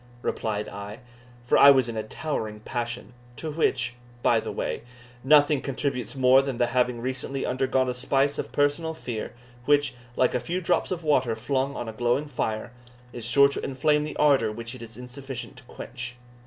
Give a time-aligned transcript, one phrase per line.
[0.23, 1.01] replied I;
[1.45, 3.93] for I was in a towering passion, to which,
[4.23, 4.81] by the way,
[5.23, 9.33] nothing contributes more than the having recently undergone a spice of personal fear,
[9.65, 12.71] which, like a few drops of water flung on a glowing fire,
[13.13, 16.15] is sure to inflame the ardour which it is insufficient to quench.